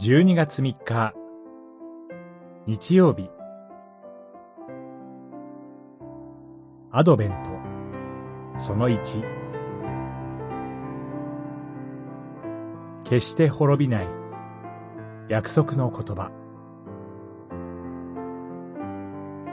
[0.00, 1.12] 12月3日。
[2.66, 3.28] 日曜日。
[6.92, 7.50] アドベント。
[8.60, 9.24] その1
[13.02, 14.08] 決して滅びない。
[15.28, 16.30] 約束の言葉。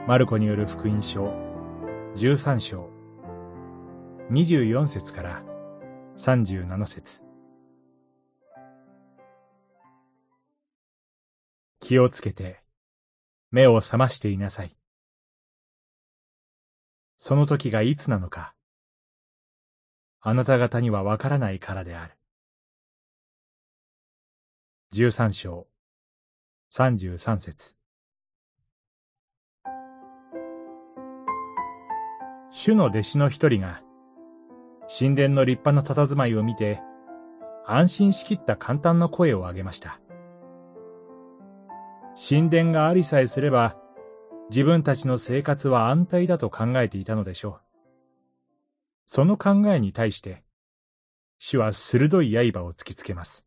[0.08, 1.34] マルコによる福音書。
[2.14, 2.92] 13章。
[4.30, 5.44] 24節から。
[6.16, 7.25] 37節。
[11.88, 12.62] 気をつけて
[13.52, 14.76] 目を覚ましていなさい。
[17.16, 18.56] その時がいつなのか、
[20.20, 22.14] あなた方にはわからないからである。
[24.90, 25.68] 十三章、
[26.72, 27.76] 三十三節。
[32.50, 33.84] 主の弟子の一人が、
[34.88, 36.82] 神殿の立派な佇まいを見て、
[37.68, 40.00] 安心しきった簡単な声を上げました。
[42.16, 43.78] 神殿がありさえすれば、
[44.50, 47.62] 自分たちの生活は安泰だと考えていたのでしょう。
[49.06, 50.44] その考えに対して、
[51.38, 53.46] 主は鋭い刃を突きつけます。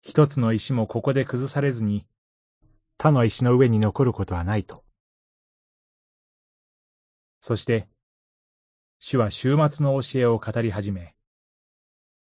[0.00, 2.06] 一つの石もここで崩されずに、
[2.98, 4.84] 他の石の上に残ることはないと。
[7.40, 7.88] そして、
[9.00, 11.16] 主は終末の教えを語り始め、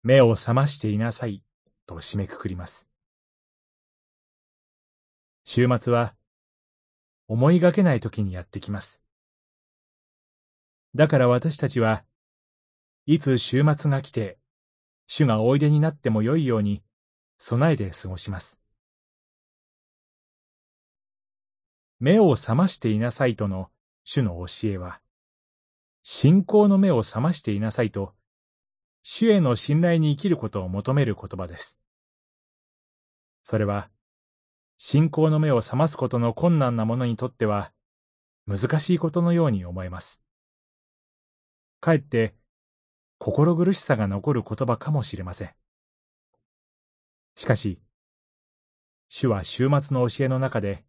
[0.03, 1.45] 目を覚ましていなさい
[1.87, 2.89] と締めくくります。
[5.49, 6.17] 週末は
[7.29, 9.01] 思いがけない時にやってきます。
[10.97, 12.05] だから私たちは
[13.07, 14.39] いつ週末が来て
[15.07, 16.83] 主がおいでになってもよいように
[17.39, 18.59] 備えで過ごします。
[22.01, 23.71] 目を覚ましていなさいとの
[24.03, 25.01] 主の教えは、
[26.03, 28.15] 信仰の目を覚ましていなさいと、
[29.05, 31.79] 主への信頼に生きることを求める言葉です。
[33.45, 33.89] それは、
[34.79, 37.73] 信仰の目を覚ますことの困難な者にとっては、
[38.47, 40.23] 難しいことのように思えます。
[41.81, 42.35] かえって、
[43.19, 45.55] 心苦しさが残る言葉かもしれません。
[47.35, 47.81] しかし、
[49.09, 50.85] 主は終末の教えの中で、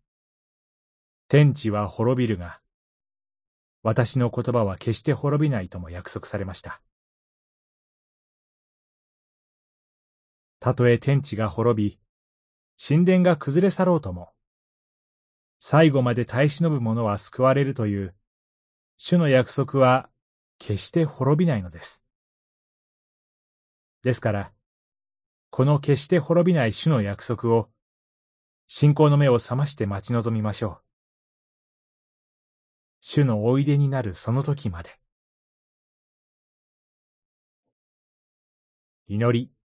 [1.29, 2.61] 天地は滅びるが、
[3.83, 6.81] 私の言葉は決して滅びないとも約束されました。
[10.59, 11.99] たとえ天地が滅び、
[12.77, 14.33] 神殿が崩れ去ろうとも、
[15.59, 18.15] 最後まで耐え忍ぶ者は救われるという、
[18.97, 20.09] 主の約束は
[20.59, 22.03] 決して滅びないのです。
[24.03, 24.51] ですから、
[25.49, 27.69] この決して滅びない主の約束を、
[28.67, 30.81] 信仰の目を覚まして待ち望みましょう。
[32.99, 34.91] 主のおいでになるその時まで。
[39.07, 39.56] 祈り。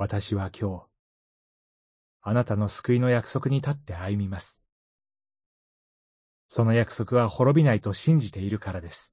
[0.00, 0.82] 私は今日、
[2.22, 4.58] あなたの救いの約束に立って歩みます。
[6.48, 9.12] その約束は滅びないと信じているからです。